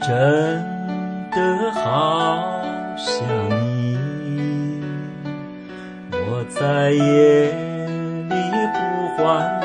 [0.00, 0.10] 真
[1.30, 2.62] 的好
[2.96, 3.98] 想你，
[6.10, 7.50] 我在夜
[8.28, 8.34] 里
[8.72, 8.78] 呼
[9.16, 9.22] 唤
[9.60, 9.64] 你。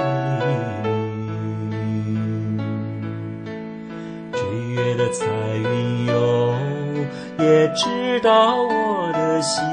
[4.32, 4.40] 追
[4.74, 5.26] 月的彩
[5.58, 6.14] 云哟，
[7.38, 9.64] 也知道我的心，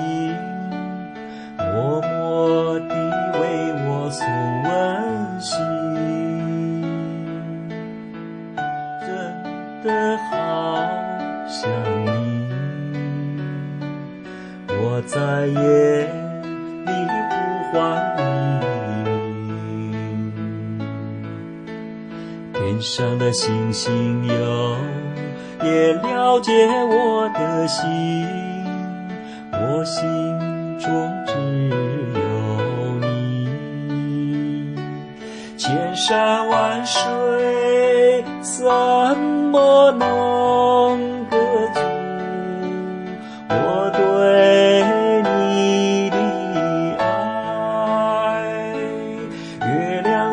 [1.58, 2.94] 默默地
[3.40, 3.44] 为
[3.86, 4.26] 我送
[4.64, 5.54] 温馨。
[9.00, 9.06] 真
[9.84, 10.45] 的好
[11.58, 11.70] 想
[12.04, 12.10] 你，
[14.68, 15.56] 我在夜
[16.84, 16.92] 里
[17.30, 17.34] 呼
[17.72, 17.74] 唤
[18.18, 18.20] 你。
[22.52, 24.76] 天上的星星哟，
[25.62, 26.52] 也了解
[26.84, 27.88] 我的心，
[29.52, 30.04] 我心
[30.78, 31.32] 中只
[32.20, 32.20] 有
[33.00, 34.76] 你。
[35.56, 37.02] 千山万水
[38.42, 38.62] 怎
[39.50, 40.06] 么能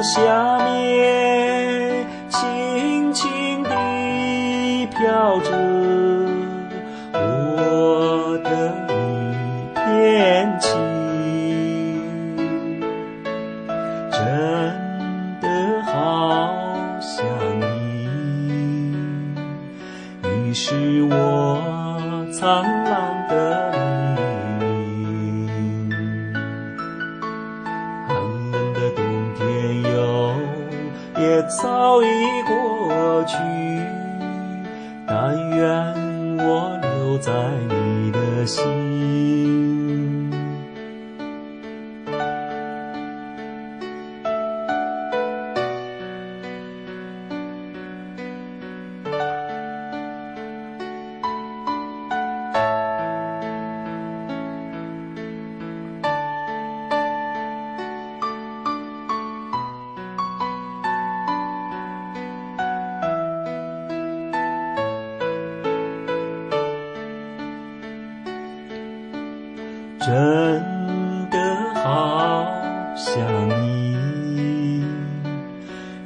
[0.04, 3.70] 下面轻轻地
[4.88, 5.50] 飘着
[7.14, 8.50] 我的
[8.90, 8.94] 一
[9.74, 10.70] 片情。
[14.12, 14.20] 真
[15.40, 15.48] 的
[15.86, 15.90] 好
[17.00, 17.26] 想
[17.62, 17.66] 你，
[20.22, 21.14] 你是我
[22.34, 22.44] 灿
[22.84, 22.93] 烂
[31.48, 33.38] 早已过去，
[35.06, 37.32] 但愿我留在
[70.06, 70.14] 真
[71.30, 71.40] 的
[71.76, 72.46] 好
[72.94, 74.84] 想你，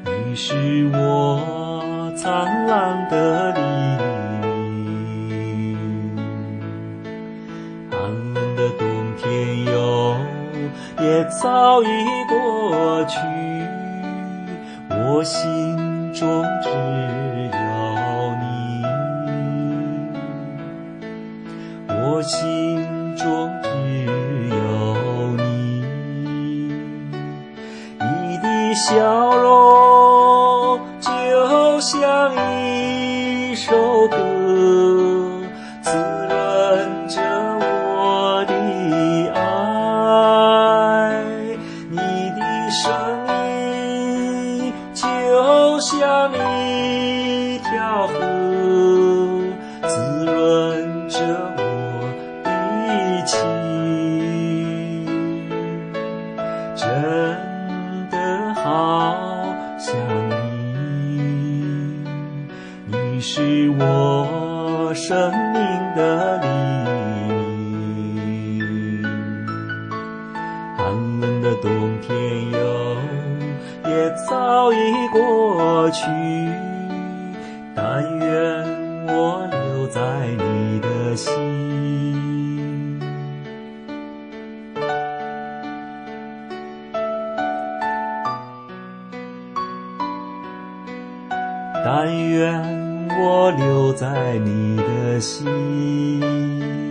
[0.05, 3.59] 你是我灿烂的黎
[4.45, 6.15] 明。
[7.89, 7.97] 寒
[8.35, 8.87] 冷的冬
[9.17, 10.15] 天哟，
[11.01, 11.87] 也早已
[12.29, 13.17] 过去，
[14.91, 15.75] 我心
[16.13, 17.57] 中只有
[18.41, 18.45] 你。
[21.89, 22.37] 我心
[28.77, 28.93] 笑
[29.37, 31.09] 容就
[31.81, 33.71] 像一首
[34.07, 34.15] 歌，
[35.81, 35.97] 滋
[36.29, 37.19] 润着
[37.59, 38.53] 我的
[39.33, 39.41] 爱。
[41.89, 41.97] 你
[42.37, 42.39] 的
[42.69, 42.85] 声
[43.27, 45.01] 音就
[45.79, 48.13] 像一条河，
[63.17, 65.17] 你是我生
[65.51, 65.59] 命
[65.95, 66.47] 的黎
[68.13, 69.01] 明。
[70.77, 70.85] 寒
[71.19, 72.15] 冷的冬天
[72.51, 72.95] 哟，
[73.85, 74.77] 也早已
[75.11, 76.05] 过去，
[77.73, 78.27] 但愿
[79.07, 79.99] 我留在
[80.37, 81.33] 你的心。
[91.83, 92.86] 但愿
[93.19, 96.86] 我留在你的心。